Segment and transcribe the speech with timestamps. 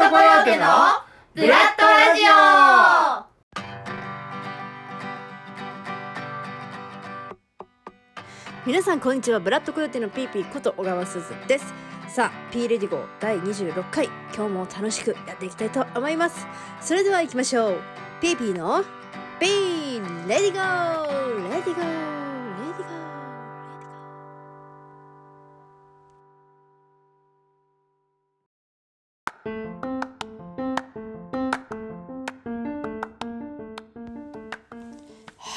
[0.00, 0.64] トコヨーテの
[1.34, 2.30] ブラッドラジオ。
[8.64, 9.40] 皆さんこんにちは。
[9.40, 11.74] ブラッドコヨーテのピーピーこと小川すずです。
[12.08, 14.08] さあ P Ready Go 第26回。
[14.34, 16.46] 今日も楽しくやっていきたいと思います。
[16.80, 17.80] それでは行きましょう。
[18.22, 18.82] ピーピーの
[19.38, 22.09] P Ready Go Ready Go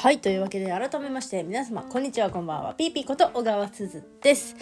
[0.04, 2.74] はいというわけで改めまして皆様こんにちはこんばんは。
[2.74, 4.54] ピーピーこと小川すずです。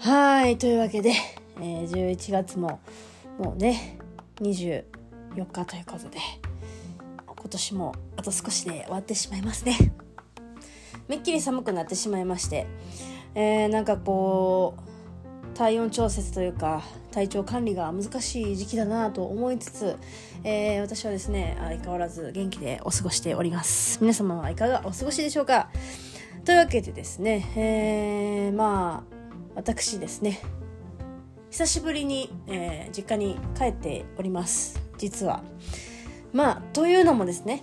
[0.00, 1.14] はいというわけで、
[1.62, 2.80] えー、11月も
[3.38, 3.96] もうね
[4.42, 4.84] 24
[5.50, 6.18] 日ということで
[7.26, 9.78] 今年もあと少しで終わってしまいますね。
[11.08, 12.66] めっきり寒くなってしまいまして
[13.34, 14.95] えー、なんかこう
[15.56, 19.96] 体温調節というか体調管理が難しい時期だなと思いつつ、
[20.44, 23.98] えー、私はですね相変わらず元気でお過ごしております。
[24.02, 25.70] 皆様はいかがお過ごしでしょうか？
[26.44, 29.16] というわけでですね、えー、まあ
[29.54, 30.40] 私ですね
[31.50, 34.78] 久しぶりに、えー、実家に帰っております。
[34.98, 35.42] 実は。
[36.34, 37.62] まあというのもですね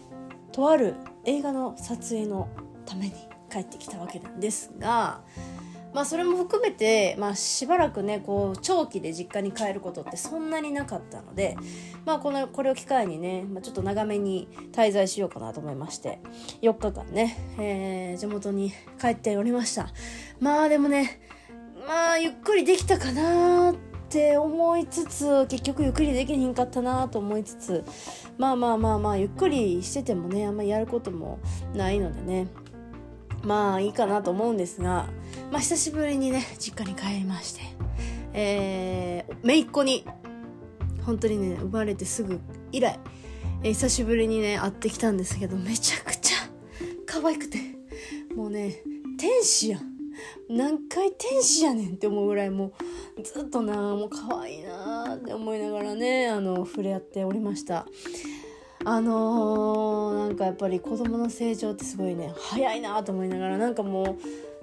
[0.52, 2.50] とある映画の撮影の
[2.88, 3.14] ために
[3.52, 5.22] 帰ってきたわけなんですが
[5.94, 11.56] まあそれも含めて、まあ、しばらくねこう長期で実家に帰ることってそんなになかったので、
[12.06, 16.20] まあ、このこれを機会にね、まあ、ちょっと長めに滞在しようかなと思いまして
[16.62, 19.90] 4日間ね、えー、地元に帰っておりました。
[20.40, 21.22] まあでもね
[21.88, 23.76] まあゆっくりできたかなっ
[24.10, 27.84] て思いつつ結局ゆっくりできひんかったなと思いつつ
[28.38, 31.40] まあまあまあまあゆっくりしててもねあんまりやることも
[31.74, 32.63] ないのでね。
[33.44, 35.08] まあいいかなと思うんですが、
[35.52, 37.62] まあ、久しぶりにね実家に帰りまして
[38.34, 40.06] えー、姪っ子に
[41.06, 43.00] 本当にね生まれてすぐ以来、
[43.62, 46.38] えー、久しぶりにね会ってきたんですけどめちゃくちゃ
[47.06, 47.60] 可愛くて
[48.36, 48.82] もうね
[49.20, 49.94] 天使やん。
[50.50, 52.74] 何回天使やねんって思うぐらいも
[53.18, 57.86] うずっとなもう可愛いなって思いながらねあの触れ合っておりました。
[58.86, 64.18] あのー、なんかやっぱり子供の成長ってすごいね早いなと思いながらなんかもう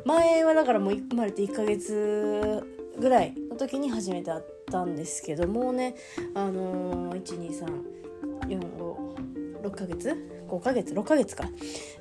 [0.08, 2.62] 前はだからもう生まれて1ヶ月
[2.98, 5.94] ぐらいの時に初めて会ったんですけどもうね
[6.34, 7.22] あのー、
[8.42, 10.14] 12345ヶ月
[10.48, 11.44] 5ヶ月6ヶ月か、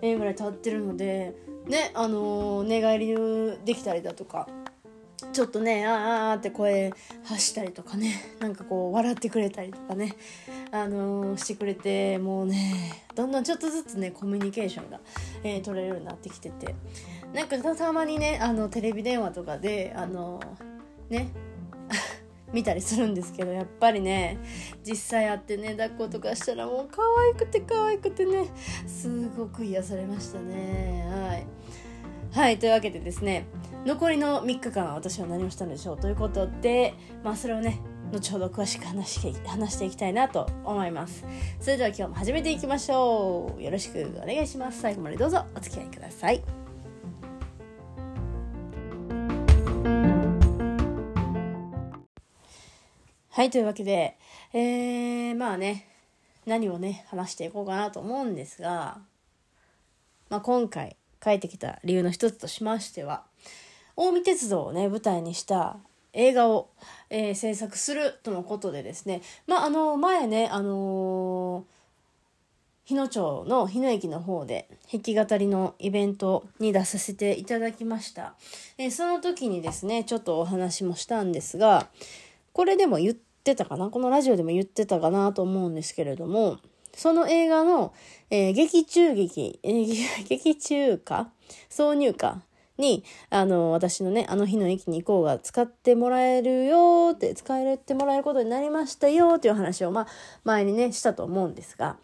[0.02, 1.35] えー、ぐらい経ってるので
[1.68, 3.16] ねあのー、寝返り
[3.63, 4.50] できたりだとか
[5.31, 6.91] ちょっとねあーあって声
[7.24, 10.16] 発したりとかねなんかこう笑ってくれたりとかね
[10.72, 15.00] あのー、してくれてもうねどんどんちょっとずつねコミュニケーションが、
[15.44, 16.75] えー、取れるようになってきてて
[17.34, 20.40] なんかたまにねあのテレビ電話とかであの
[21.09, 21.29] ね
[22.53, 24.38] 見たりするんですけどやっぱりね
[24.84, 28.47] 実際会ってね抱っことかしたらもう可愛くて可愛くてね
[28.88, 31.06] すごく癒されましたね。
[31.09, 31.46] はい。
[32.31, 33.46] はいというわけでですね
[33.85, 37.79] 残りの3日間私は何をしたんでしょうということでまあそれをね
[38.12, 41.23] 後ほど詳しく話して話していきたいなと思います。
[41.59, 43.62] それでは今日も始めていきましょう。
[43.62, 44.81] よろしくお願いします。
[44.81, 46.41] 最後までどうぞお付き合いください。
[53.29, 54.17] はいというわけで
[54.53, 55.88] えー、まあね
[56.46, 58.97] 何をね話していこうかなと思うんですが、
[60.29, 63.28] まあ、今回帰ってきた理由の一つとしましては
[63.99, 65.75] 近江鉄道をね舞台にした
[66.13, 66.69] 映画を、
[67.09, 69.21] えー、制作するとのことでですね。
[69.45, 71.65] まああの前ねあの、
[72.85, 78.35] 日野町の日野駅の方で弾き語りのイベントに出させていただきました、
[78.77, 81.89] えー、その時にですねちょっとお話もしたんですが
[82.53, 83.89] これでも言ってたかな？
[83.89, 86.57] このラジオでも言ってたかなと思うんですけれども
[86.95, 87.93] その映画の、
[88.29, 91.29] えー、劇中劇、えー、劇中歌
[91.69, 92.41] 挿入歌？
[92.79, 100.07] に、あの、私のね、あの日の駅に行こうが使ってもらえるよって、使えてもらえることになりましたよっていう話を、まあ、
[100.43, 101.97] 前にね、したと思うんですが、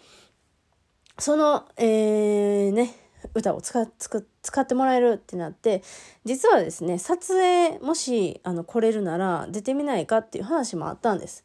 [1.18, 2.94] その、えー、ね、
[3.34, 5.82] 歌を使使ってもらえるってなって
[6.24, 11.44] 実はですね撮影もしあの来れるなら出てみないかっていう話もあったんです。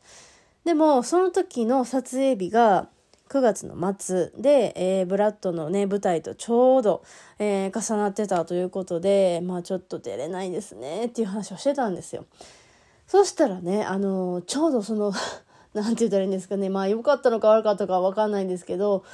[0.65, 2.89] でもその時の撮影日が
[3.31, 7.05] 9月の末で、えー、ブラッドのね、舞台とちょうど、
[7.39, 12.27] えー、重なってたということで、まあちょっと出れないですねっていう話をしてたんですよ。
[13.07, 15.13] そしたらね、あのー、ちょうどその
[15.75, 19.05] なんて言ったらいいんですかね、まあ良かったのか悪かったかわかんないんですけど、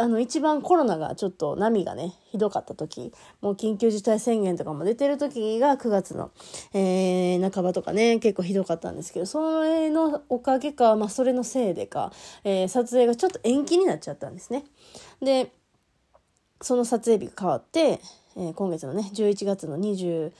[0.00, 3.12] あの一番コロナがちょっと波がねひどかった時
[3.42, 6.30] もう緊急事態宣言とかも出てる時が9月の、
[6.72, 12.12] えー、半ばとかね結構ひどかったんですけどそれのおかげか、まあ、それのせいでか、
[12.44, 14.64] えー、撮影がちょっと延期になっちゃったんですね。
[15.20, 15.52] で
[16.62, 18.00] その撮影日が変わって、
[18.36, 20.32] えー、今月のね11月の21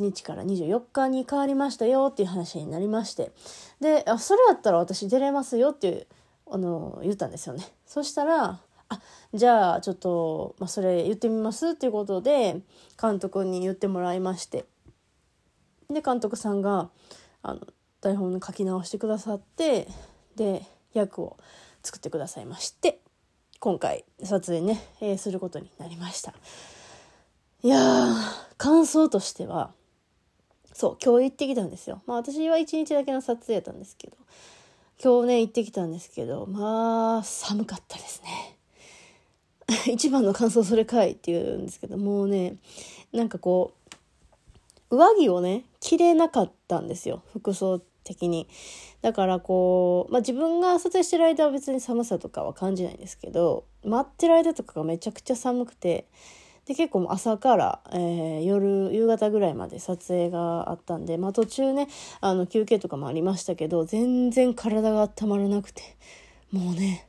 [0.00, 3.32] 日から24日に変わりましたよっていう話になりまして
[3.80, 6.06] であそれだったら私出れますよっていう
[6.50, 7.64] あの言ったんですよね。
[7.88, 9.00] そしたらあ
[9.34, 12.60] じゃあちょっと、まあ、それ言ってみますっていうことで
[13.00, 14.66] 監督に言ってもらいまして。
[15.90, 16.90] で監督さんが
[17.42, 17.60] あの
[18.02, 19.88] 台本の書き直してくださって
[20.36, 20.62] で
[20.92, 21.38] 役を
[21.82, 23.00] 作ってくださいまして
[23.58, 26.34] 今回撮影ね、えー、することになりました。
[27.62, 27.78] いや
[28.58, 29.72] 感想としては
[30.74, 32.02] そう今日行ってきたんですよ。
[32.06, 34.16] まあ私は1日だけの撮影やったんですけど
[35.02, 38.56] 今日ね行ってきたんですけどまあ寒かったですね。
[39.92, 42.56] 一番の感想それかいって言うんですけどもうね
[43.12, 43.72] なんかこ
[44.90, 48.48] う上着をね着れなかったんですよ服装的に。
[49.02, 56.06] だからこう、まあ、自分が撮影してる間は別に寒さとかは感じないんですけど待ってる間とかがめちゃくちゃ寒くて
[56.68, 61.88] で結構朝から、えー、夜夕方ぐらいまで撮影があったんで、まあ、途中ね
[62.20, 65.82] あの休憩とかもありましたけど全然体が温まらなくて
[66.52, 67.08] もうね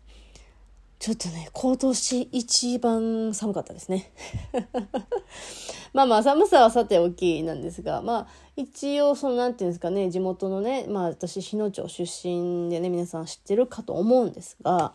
[0.97, 4.11] ちょっとね、今年一番寒かったですね。
[5.93, 8.27] まあまあ寒さはさておきなんですが、まあ
[8.57, 14.93] 一応そのなんていうんですかね、地元のね、まあ私日野町出身でね、皆さん知ってるかと思うんですが、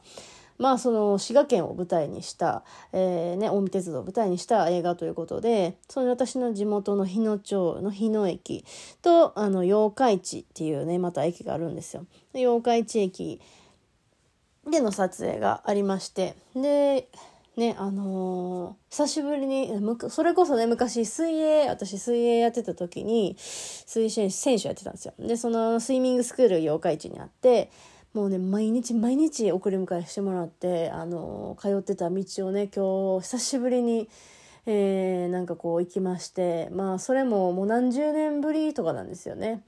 [0.58, 8.64] まあその滋賀県を舞台にした、えー、ね、近江鉄道を舞台にした映画ということで、その私の地元の日野町の日野駅
[9.02, 12.06] と、あの、八日市っていうね、また駅があるんですよ。
[12.34, 13.40] 八日市駅
[14.70, 17.08] での撮影がありましてで
[17.56, 19.70] ねあのー、久しぶりに
[20.08, 27.70] それこそね昔水泳私水泳やってた時に水泳選手やってたんですよでそのスイミングスクール八日市にあって
[28.14, 34.08] もうね毎日毎日送り迎えしてもらってあの、通ってた道をね今日久しぶりに
[34.66, 39.62] えー、なんかこう行きましてまあそれももう何十年ぶりとかなんですよね。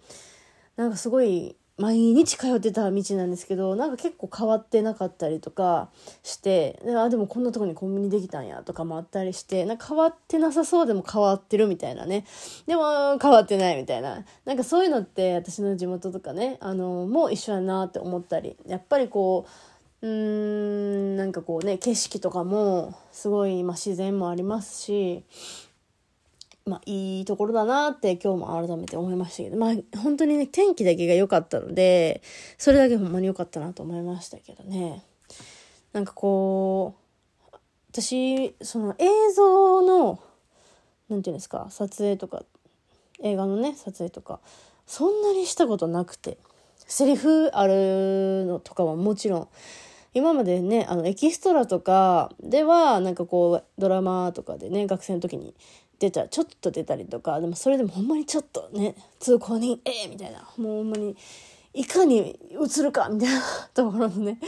[0.76, 5.90] なんかすごい毎日通ってた道なんですけどなんか結構変わってなかったりとか
[6.22, 12.24] してあでもこんなとこにコンビニできたんやとかもあったりしてなんか変わってなさそうでも変わってるみたいなね。
[12.66, 14.24] でも変わってないみたいな。
[14.46, 25.24] なんかそういうのって私の地元とかねあのもう一緒やなって思ったりやっぱりこううーんなんかこうね景色とかもすごい、まあ、自然もありますし
[26.68, 32.22] まあ、いいところだなって今日も改めて思いましたけど、まあ、本当にね、天気だけが良かったので、
[32.58, 35.04] それだけほんまに良かったなと思いましたけどね。
[35.92, 36.96] なんかこ
[37.52, 37.56] う、
[37.92, 40.20] 私、その映像の、
[41.08, 42.42] なんていうんですか、撮影とか、
[43.22, 44.40] 映画のね、撮影とか、
[44.88, 46.36] そんなにしたことなくて、
[46.78, 49.48] セリフあるのとかはもちろん、
[50.14, 55.54] 今までね、あの、エキストラとかでは、なんかこう、ドラマとかでね、学生の時に
[55.98, 60.40] 出たちょっと出たりとかでもそれでもほんまにちょっとね通行人ええー、みたいな。
[60.58, 61.16] もうほんまに
[61.74, 63.42] いかに映るかみたいな
[63.74, 64.38] ところのね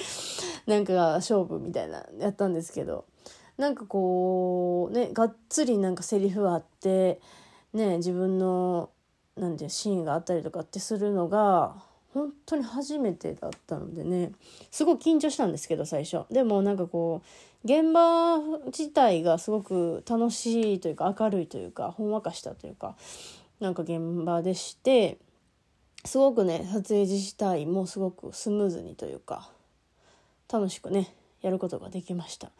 [0.66, 3.04] なんか勝負みたいなやったんですけど。
[3.58, 7.20] なんかこうねがっつりなんかセリフあって
[7.72, 8.90] ね自分の
[9.36, 11.82] なんてシーンがあったりとかってするのが
[12.14, 14.32] 本当に初めてだったのでね
[14.70, 16.24] すごい緊張したんですけど最初。
[16.32, 22.96] でもなんかこう現場自体がすごく楽しいというか明るいというかほんわかしたというか
[23.60, 25.19] なんか現場でして
[26.05, 29.50] すごくね撮影自体もすごくスムーズにというか
[30.50, 31.12] 楽しくね
[31.43, 32.50] やることができました。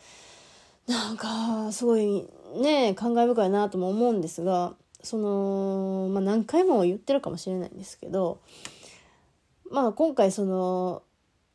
[0.87, 2.27] なんかすごい
[2.57, 8.41] ね感慨深いなとも思うんですがそのまあ何回も言ってるかもしれないんですけど
[9.71, 11.03] まあ今回その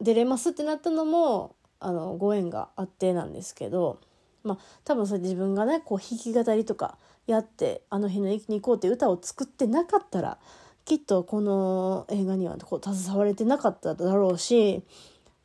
[0.01, 3.99] 出れますってなったのもあのご縁があってなんですけど
[4.43, 10.37] まあ多分それ自分がねこう弾き語りとかやって「あの日の駅に行こう」って歌を作ってなかったら
[10.85, 14.83] きっとこの映画にはこう携われてなかっただろうし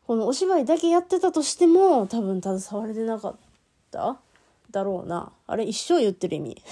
[0.07, 3.37] このお芝居だけやってたとしても多分携われてなかっ
[3.91, 4.19] た
[4.71, 5.33] だろうな。
[5.47, 6.63] あれ一生言ってる意味。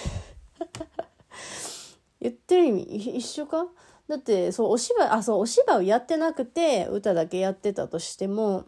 [2.21, 2.83] 言ってる意味？
[3.19, 3.67] 一緒か？
[4.09, 8.65] だってそうお芝居あそうお芝居をやってなくて歌だけやってたとしても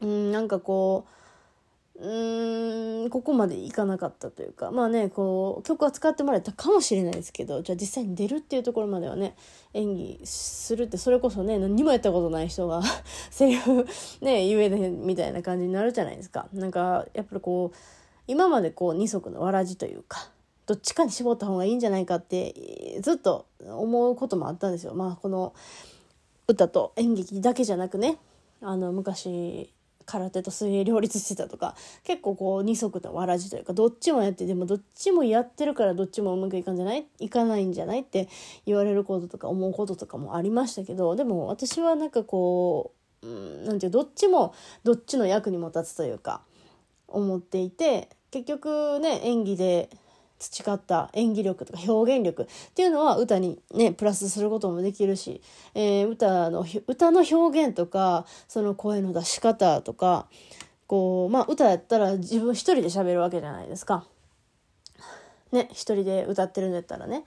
[0.00, 1.06] うんなんかこ
[1.98, 9.34] うーんここまでいかなかったというかまあねこう曲は使ってもらえたかもしれないですけどじゃあ実際に出るっていうところまではね
[9.72, 12.82] 演技するってそれこそね何もやったことない人が
[13.30, 13.86] セリフ
[14.20, 16.48] ね言えねみたいな感じになるじゃないですか。
[16.52, 17.76] なんかやっぱりこう
[18.26, 20.30] 今までこう二足のわらじというか
[20.66, 24.94] どっちかに絞った方がいいんじゃないかってずっと思うこともあったんですよ。
[24.94, 25.54] まあこの
[26.48, 28.18] 歌と演劇だけじゃなくね
[28.60, 29.72] あの昔
[30.06, 37.06] 空手と水泳両立してたとか結構こう二足のわらじというかどっちもやってでもどっちもやってるからどっちもうまくいかんじゃない？
[37.18, 38.00] いかないんじゃない？
[38.00, 38.28] って
[38.64, 42.92] 言われることとか思うこととかもありましたけどでも私はなんかこ
[43.22, 44.54] う何て言うどっちも
[44.84, 46.42] どっちの役にも立つというか
[47.08, 49.90] 思っていて結局ね演技で
[50.38, 55.40] 培った演技力とか表現力っていうのは歌にねプラスすることもできるし、
[55.74, 60.26] えー、歌の歌の表現とかその声の出し方とか
[60.86, 64.06] こうまあ歌やったら自分一人で喋るわけじゃないですか。
[65.52, 67.24] ね一人で歌ってるんだったらね。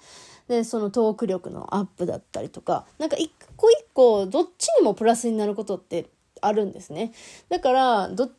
[0.48, 6.10] でそのトーク力のアップだったりとかなんか一個一個どっちにもプラスになることって
[6.42, 7.12] あるんですね。
[7.50, 8.32] だからどっ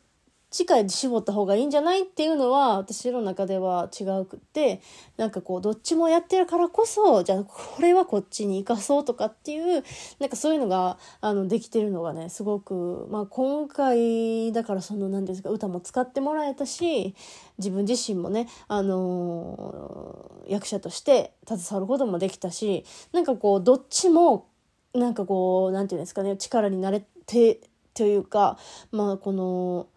[0.51, 2.01] 次回絞った方がいいんじゃない？
[2.01, 4.81] っていうのは私の中では違うくって
[5.15, 9.83] なんかこうどっちもやってるからこそじゃあこれはこっちに生かそうとかっていう
[10.19, 17.15] なんかそういうのがあのできてるのがねすごく、まあ、今回だからその何ですか歌も使ってもらえたし
[17.57, 24.49] 自分自身もね、あのー、役者として携わることもできたしなんかこうどっちも
[24.93, 27.61] なんかこう何て言うんですかね力になれて
[27.93, 28.57] というか
[28.91, 29.87] まあこの。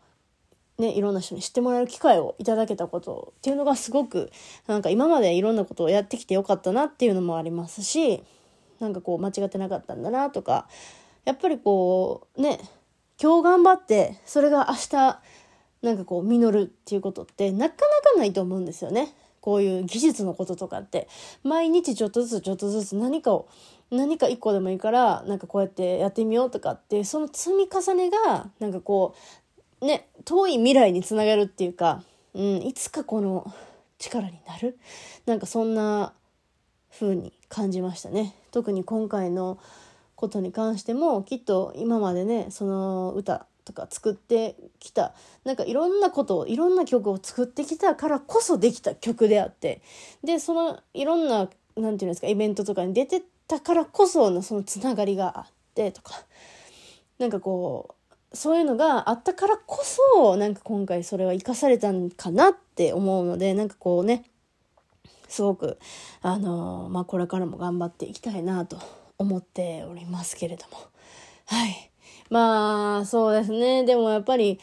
[0.79, 4.33] ね、いろんな人に知ってもらえる機会をいただけたことっていうのがすごく
[4.67, 8.25] なんか今までいろんなことをやってきてよかったなっていうのもありますし
[8.81, 10.67] なんかこう間違ってなかったんだなとか
[11.25, 12.59] やっぱりこうね
[13.23, 15.21] 今日頑張ってそれが明日
[15.83, 19.15] なんかこう実るっていうことってなかなかないと思うんですよね。
[19.41, 21.07] こういう技術のこととかって
[21.43, 23.47] 毎日ちょっとずつちょっとずつ何かを
[23.91, 29.44] 何か一個でもいいからなんかこうやってやってみようとかってその積み重ねがなんかこう
[29.81, 32.03] ね、遠い未来につながるっていうか、
[32.35, 33.53] うん、いつかこの
[33.99, 34.79] 力になる？
[35.27, 36.13] なんかそんな
[36.91, 38.35] 風に感じましたね。
[38.51, 39.59] 特に今回の
[40.17, 45.15] ことに関してもきっと今までねその歌とか作ってきた
[45.45, 49.83] なんかいろんなことをいろんな曲を作ってきたからこそできた曲であって
[50.23, 56.15] でそのいろんな何て言うんですかイベントとかに出てたからこそのそのつながりがあってとか
[57.19, 57.95] なんかこう
[58.35, 64.25] そういうのがあったからこそ、なんか今回それは生かされたんかなって思うので、なんかこうね、
[65.29, 65.79] すごく、
[66.23, 68.79] あのー、まあ、これからも頑張っていきたいなと
[69.19, 70.79] 思っておりますけれども。
[71.47, 71.91] はい。
[72.31, 73.85] まあ、そうですね。
[73.85, 74.61] でもやっぱり、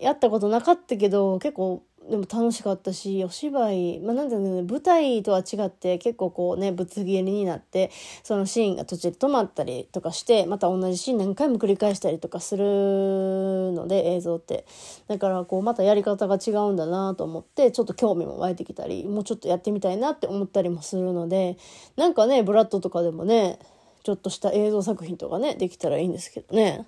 [0.00, 7.90] やったことなかったけど、結構でも楽しかったしお芝居、まあ、なんていうね舞台とは違って結構こうねぶつ切りになって
[8.24, 14.66] そのシーンが途中で止まったりとかしてまた同じシーン何回も繰り返したりとかするので映像って
[15.06, 21.56] だからこうまたやり方が違うんだなと思ってちょっと興味も湧いてきたりもうちょっとやってみたいなって思ったりもするので
[21.96, 23.58] なんかねブラッドとかでもね
[24.02, 26.84] ちょっとした映像作品とかねできたらいいんですけどね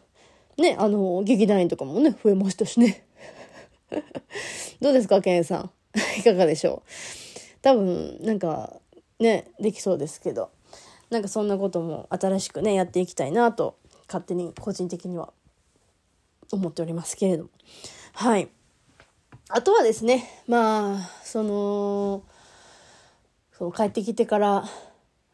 [0.59, 3.06] ねあの劇団員とかもね増えましたしね。
[4.80, 5.70] どうですか、ケンさん？
[6.18, 6.88] いかがでしょう？
[7.62, 8.80] 多分、なんか、
[9.18, 10.50] ね、できそうですけど、
[11.10, 15.32] なんかそんなことも新しくね、やっていきたいなと、勝手に個人的には
[16.52, 17.50] 思っておりますけれども。
[18.12, 18.48] はい。
[19.48, 22.22] あとはですね、まあ、その、
[23.56, 24.64] その帰ってきてから、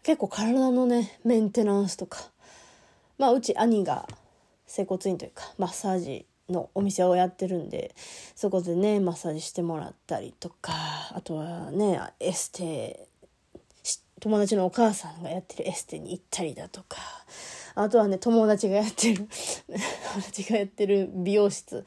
[0.03, 2.31] 結構体のね、メンテナンスとか、
[3.19, 4.09] まあ、うち兄が
[4.67, 7.95] 整骨院というか、マッサージのお店をやってるんで
[8.35, 10.73] そこでねマッサージしてもらったりとか
[11.13, 13.07] あとはねエステ
[14.21, 16.99] 友達のお母さんがやってるエステに行ったりだとか
[17.75, 19.27] あとはね友達がやってる
[20.13, 21.85] 友達がやってる美容室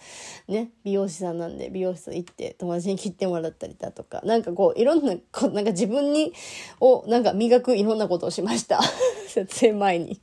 [0.48, 6.34] ね美容師さんなんで美容室行って友達に切ってもらったりだとかなんかこういろんなこなんか自分に
[6.80, 8.82] をなんか磨くいろんなことをしました。
[9.30, 10.20] 撮影前に。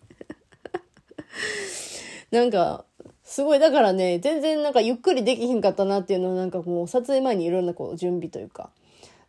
[2.30, 2.85] なんか
[3.30, 8.70] すごい、だからね、全然なんかゆっくりできひんかったなっていうのはなんかもう撮影前にいろんなこう準備というか、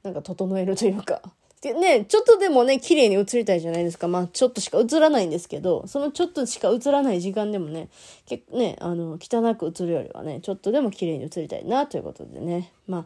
[0.02, 1.22] なんか整えるというか。
[1.62, 4.08] でね、ちょっとでもね、綺麗に映りたいじゃないですか。
[4.08, 7.90] まあ、ちょっとしか映らないんですけど、そのちょっとしか映らない時間でもね、
[8.26, 13.06] 結構ね、あの、汚く映るよりはね、ちょっとでも綺麗に映りたいなということでね、ま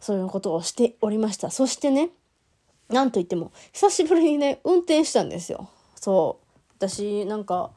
[0.00, 1.50] そういうことをしておりました。
[1.50, 2.08] そしてね、
[2.88, 5.68] なんといっても、久しぶりにね、運転したんですよ。
[5.96, 6.72] そう。
[6.78, 7.72] 私、なんか、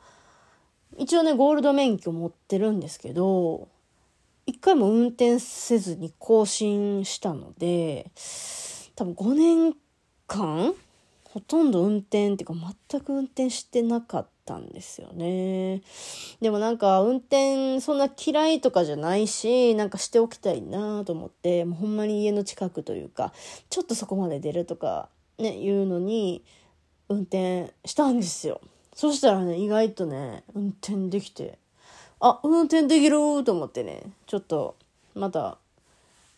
[0.98, 3.68] 一応ねゴールド免許持ってるんですけど
[4.46, 8.12] 一回も運転せずに更新したので、
[8.96, 9.76] 多分5年
[10.28, 10.74] 間
[11.24, 15.82] ほとんど運転っていうか全く運転してなかったんですよね。
[16.42, 23.34] でもなんか運転そんな嫌いとかじゃないし、なんかしておきたいなと思って、もうほんまに家の近くというか、
[23.72, 25.10] ちょっとそこまで出るとか
[25.40, 26.46] ね、言うのに
[27.10, 28.62] 運転したんですよ。
[28.96, 31.60] そしたらね、意外とね、運転できて、
[32.20, 34.76] あ、運転できると思ってね、ちょっと
[35.14, 35.58] また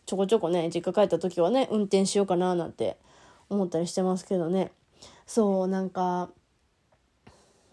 [0.08, 2.98] ちょこちょこね、実家帰った時はね、運転しようかななんて
[3.50, 4.72] 思ったりしてますけどね。
[5.28, 6.30] そうなんか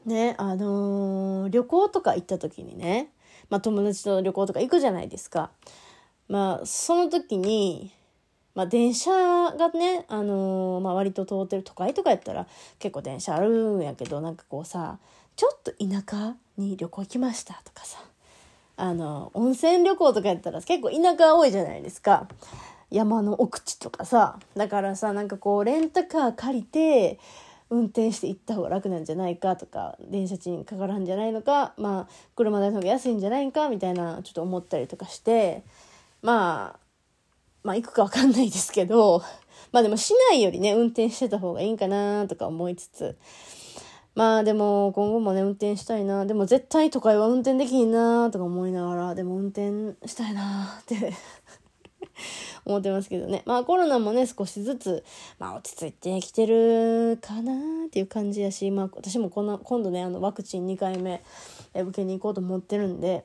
[0.04, 3.08] ねあのー、旅行とか行った時にね、
[3.48, 5.50] まあ、友達と旅行とか行くじゃないですか。
[6.28, 7.92] まあその時に、
[8.54, 12.46] まあ、電車がね、あのー、まあ、割と通ってる都会とかやったら
[12.78, 14.98] 結構電車あるんやけどなんかこうさ
[15.36, 17.98] ちょっと田舎に旅行行きましたとかさ
[18.76, 22.28] あの温泉旅行とかやったら結構田舎多いじゃないですか。
[22.90, 27.18] 山の奥地とかさだからさなんかこうレンタカー借りて
[27.70, 35.64] 運転して行った方が楽なんじゃないかとか電車賃かからんじゃないのかまあ車代の方が安いんじゃないかみたいなちょっと思ったりとかして
[36.22, 36.83] まあ
[37.64, 39.22] まあ行くか分かんないですけど
[39.72, 43.16] まあでも市内よりね運転してた方がいいんかなとか思いつつ
[44.14, 51.14] まあでも今後もね運転したいなでも絶対都会は運転できんなとか思いながらでも運転したいなって
[52.64, 53.42] 思ってますけどね。
[53.46, 55.04] まあコロナもね、少しずつ、
[55.38, 61.22] まあ落ち着いてきてるかなっていう感じやし、まあ私もこの今度ね、あのワクチン2回目
[61.74, 63.24] 受けに行こうと思ってるんで、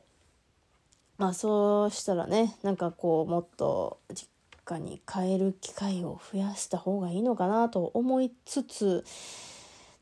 [1.20, 4.28] まあそうしたらね、なんかこうもっと実
[4.66, 9.06] 家に帰る機会を増やした方がいいのかなと思いつつ、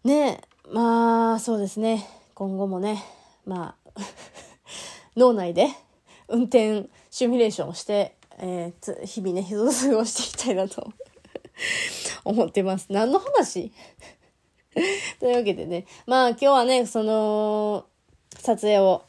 [0.06, 0.40] ね、
[0.72, 3.04] まあそうですね、今後もね、
[3.46, 4.02] まあ
[5.18, 5.68] 脳内で
[6.30, 9.58] 運転シミュレーションをしてえー、日々ね、過
[9.96, 10.94] ごしていきたいなと
[12.24, 12.88] 思ってます。
[12.90, 13.72] 何の話？
[15.20, 17.86] というわけでね、まあ今日はね、その、
[18.40, 19.04] 撮影を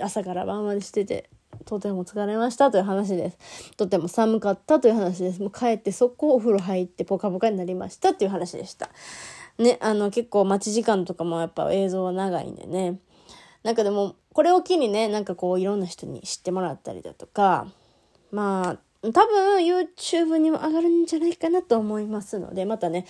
[0.00, 1.30] 朝から晩までしてて、
[1.64, 3.72] とても疲れましたという話です。
[3.76, 5.40] とても寒かったという話です。
[5.40, 8.90] もう帰ってそこお風呂入ってポカポカになりましたっていう話でした。
[9.58, 12.98] ね、あの結構待ち時間とかもやっぱ映像は長いんでね。
[13.62, 17.66] なんかでも、これを機にね、なんかこういろんな人に知ってもらったりだとか、
[18.30, 23.06] まあ、多分 YouTube にも上がるんじゃないかなと思いますので、またね、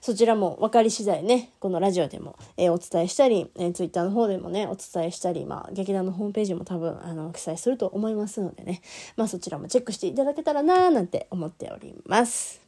[0.00, 8.82] そちらも分かり次第ね、このラジオでも、えー、お伝えしたり、えー、Twitter の方でもね、お伝えしたり、まあ、劇団のホームページも多分、あの、記載すると思いますのでね、
[9.16, 12.60] まあ、そちらもチェックしていただけたらなーなんて思っております。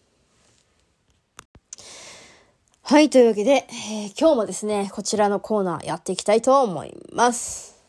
[2.85, 7.81] はい、というわけで、えー、今日もですね、こちらのコーナーやっていきたいと思います。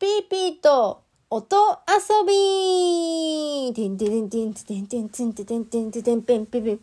[0.00, 1.01] ピーピーと
[1.34, 1.56] 音
[1.88, 6.80] 遊びてんてんてんてんてんてんてんてんてんてんてんてんてんてん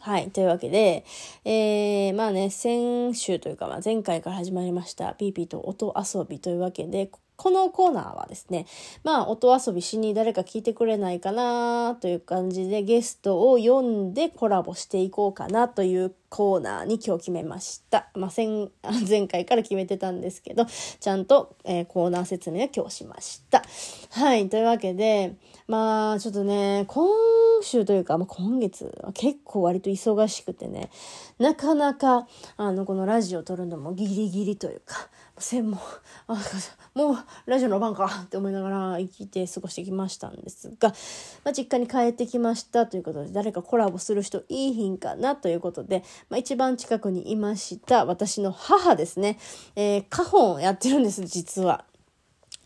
[0.00, 0.30] はい。
[0.30, 1.04] というわけで、
[1.44, 8.66] えー、まあね、先週というか、まあ、前回から始まりました、ピーピーと音遊びというわけで、このコーナーはですね、
[9.04, 18.08] まあ、音遊びしに誰か聞いてくれないかなという感じでゲストを呼んでコラボしていこうかなというコーナーに今日決めました。
[18.14, 18.68] まあ、前
[19.08, 20.66] 前回から決めてたんですけど、
[21.00, 23.62] ちゃんと、えー、コーナー説明は今日しました。
[24.10, 24.48] はい。
[24.48, 25.36] というわけで、
[25.68, 27.08] まあ、ちょっとね、今
[27.62, 30.90] 週というか、まあ、今月は結構割と忙しくてね、
[31.38, 35.80] なかなか、あの、このラジオを撮るのもギリギリというか、専門、
[36.28, 36.42] あ、
[36.94, 40.88] もうラジオの番かって思いながら生きて過ごしてきましたんですが、
[41.44, 49.38] まあ、実家に帰ってきましたということで、誰かコラボする人いいひんかなということで、まあ、一番近くにいました私の母ですね、
[49.76, 51.84] えー、家本やってるんです、実は。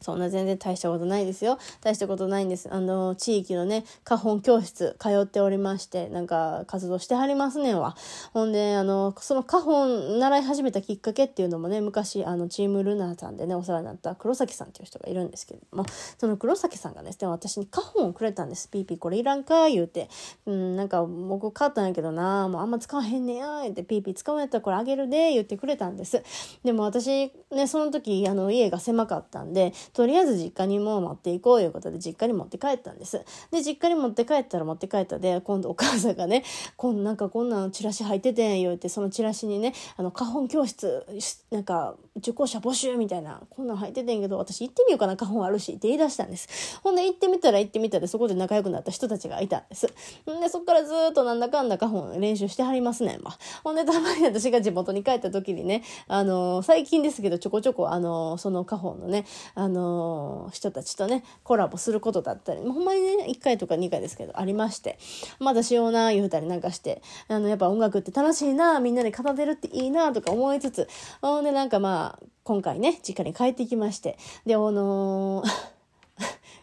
[0.00, 1.58] そんな全然大したことないですよ。
[1.82, 2.72] 大したことないんです。
[2.72, 7.96] あの、地域のね、花本教室通っておりまして、なんか活動してはりますねんわ。
[8.32, 15.84] ほんで、あの、その花本習い始めたきっかけっていうのもね、昔、あの、チームルナーさんでね、お世話になった黒崎さんっていう人がいるんですけれども、
[16.18, 18.68] その黒崎さんがですね、私に花本をくれたんです。
[18.68, 20.08] ピーピーこれいらんか言うて。
[20.46, 26.22] うん、なんか僕買ったんやけどな、もうあんま使わへんねや、言って、ピーピー使うんやったらこれあげるで、言ってくれたんです。
[26.64, 33.24] でも私、ね、その時、あの、家が狭かったんで、とりあえず実家にも持っていこういうことで実家に持って帰ったんです。
[33.50, 36.44] で、実家に持って帰ったら持って帰ったで、今度お母さんがね、
[36.76, 41.06] こんなんかこんなのチラシ入っててん言うて、そのチラシにね、あの、花本教室、
[41.50, 46.80] なんか、受講者募集みたいな、こんなん入っててんけど、私行ってみようかな、花本あるしって言い出したんです。
[46.82, 49.86] ほんで行ってみたら行ってみたで、そこで仲良くなった人たちがいたんです。
[50.26, 53.38] で、そっからずっとなんだかんだ花本練習してはりますねんわ。
[53.64, 59.24] ほんで、たまに私が地元に帰った時にね、あの、最近ですけど、ちょこちょこ、あの、その花本のね、
[59.54, 64.98] あの、の、人たちとねコラボすることだったりほんまにね1回とか2回ですけどありまして
[65.38, 70.88] まだしような言うたりなんかしてあのやっぱ音楽って楽しいなみんなで奏でるっていいなとか思いつつ
[71.20, 75.79] ほんでなんかまあ今回ね実家に帰ってきましてであのー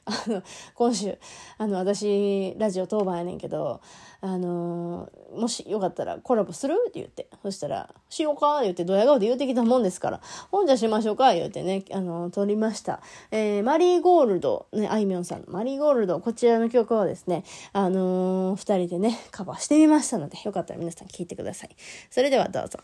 [0.08, 0.42] あの
[0.74, 1.18] 今週
[1.58, 3.82] あの私ラジオ当番やねんけど
[4.22, 6.76] あのもしよかったらコラボする？
[6.88, 7.28] って言って。
[7.44, 15.42] そしたら「しようか」言ってドヤ顔で言うてきたもんですから「ほんじゃしましょうか」言うてねあの撮りました、えー、マリーゴールドねあいみょんさん。
[15.42, 17.44] のマリーゴールドこちらの曲をですね
[17.74, 21.76] あのー、2人でねカバーしてみましたのでよかったら皆さん聴いてください。
[22.10, 22.80] それではどうぞ。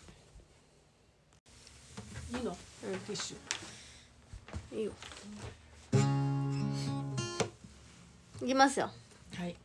[2.35, 4.77] いいの、うん、ティッシュ。
[4.77, 4.91] いいよ
[8.43, 8.91] いきますよ。
[9.37, 9.55] はい。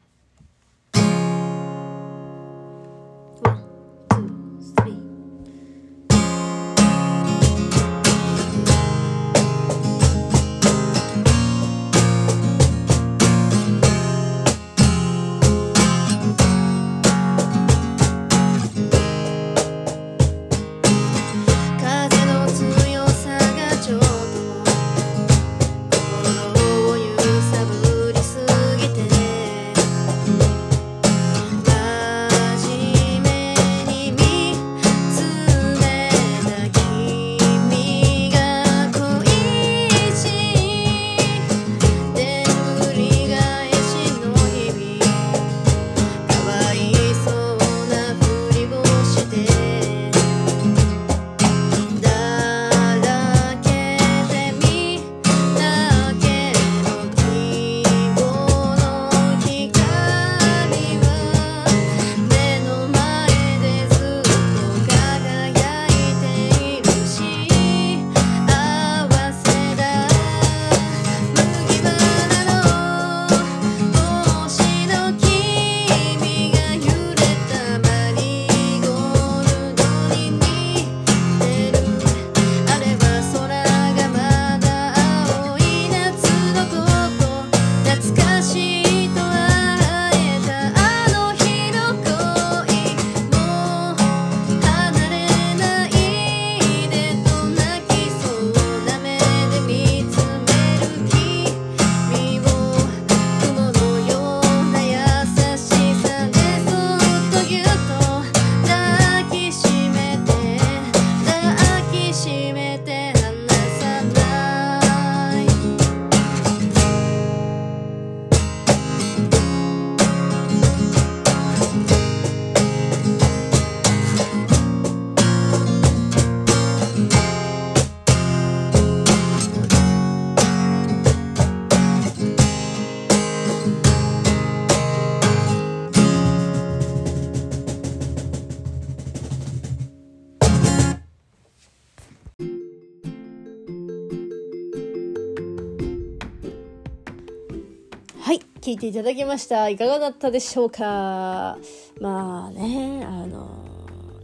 [148.28, 149.70] はい聞いていただきました。
[149.70, 151.56] いかがだったでしょうか？
[151.98, 153.48] まあね、あの、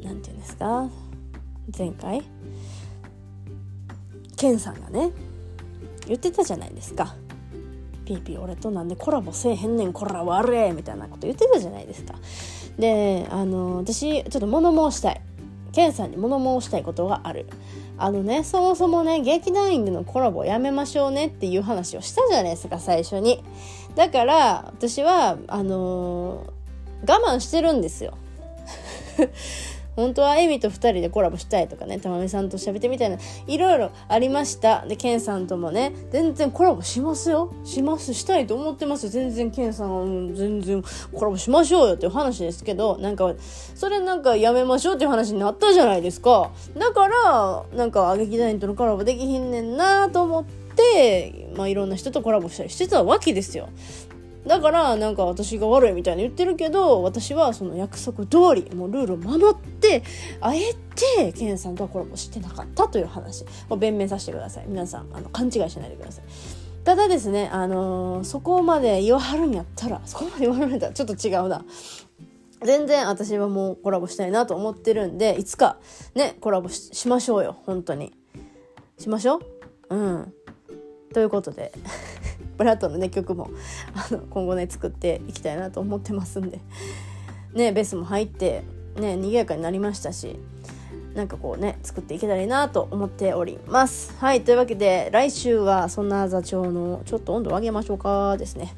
[0.02, 0.90] なんて言うんですか？
[1.78, 2.22] 前回、
[4.36, 5.10] ケンさんがね、
[6.06, 7.16] 言ってたじゃないですか。
[8.04, 12.16] ピーピー俺となんでコラボせえへんねんこら悪れみたいなこと言ってたじゃないですか。
[12.78, 15.22] で、あの、私、ちょっと物申したい。
[15.72, 17.46] ケンさんに物申したいことがある。
[17.96, 23.42] あのね、そもそもね、劇団員でのコラボやめましょうねっていう話をしたじゃないですか、最初に。
[23.94, 28.18] だから私はあのー、我慢してるんですよ。
[29.96, 34.84] 本当はエミと2人でコラボしたいとかねたまみさんと喋ってみたいないろいろありました。
[34.86, 37.54] でケンさんともね全然コラボしますよ。
[37.64, 43.34] しますしたいと思ってます全然ケンさん、全然コラボしましょうよっていう話ですけどなんか
[43.76, 46.50] それなんかやめましょうっていう話になったじゃないですか。
[46.76, 53.68] だからなんか劇団員とのコラボできひんねんなと思って、でまあ、いろんな人とコラボしたりしてたわけですよ。
[54.46, 60.02] だからなんか私が悪いみたいに言ってるけど私はその約束通りもうルールを守って
[60.40, 63.46] あえてケンさんとはコラボしてなかったという話。
[63.70, 64.64] を弁明させてください。
[64.68, 66.24] 皆さんあの勘違いしないでください。
[66.84, 71.64] ただですねあのー、そこまで言わはるんやったらそこまで言わはるんやったらちょっと違うな。
[72.62, 75.78] 全然私はもうコラボしたいなと思ってるんでいつか
[76.14, 77.56] ねコラボしましょうよ。
[77.64, 78.12] 本当に。
[78.98, 79.40] しましょ
[79.88, 79.96] う？
[79.96, 80.34] うん。
[81.14, 81.72] ということで
[82.58, 83.48] ブラッドのね曲も
[83.94, 86.58] あの今後ね作っていきたいなと思ってますんで
[87.54, 88.64] ねベースも入って
[88.96, 90.38] ね賑やかになりましたし
[91.14, 94.12] なんかこうね作っていけたらいいなと思っております。
[94.18, 98.74] はいというわけで来週はそんな座長のちょっと温度を上げましょうかですね。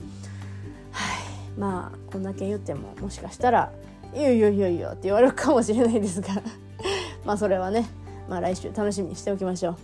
[0.93, 3.73] はいまあこんだけ言ってももしかしたら
[4.15, 6.29] 「いやいやいやいや」って言われるかもしれないですが
[7.25, 7.89] まあそれはね
[8.29, 9.77] まあ来週楽しみにしておきましょう。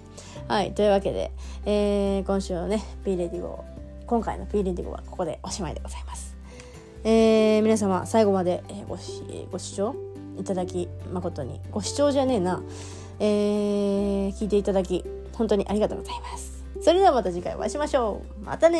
[0.49, 1.33] はいというわけで、
[1.64, 3.64] えー、今週のね P レディゴ
[4.07, 6.37] 今回の P レディゴはここでおしまいでございます。
[7.05, 9.94] えー、皆様最後までごしご視聴
[10.38, 12.62] いただき誠にご視聴じゃねえな、
[13.18, 16.64] えー、聞いていただき本当にありがとうございます。
[16.81, 18.44] それではまた次回お会いしましょう。
[18.44, 18.79] またね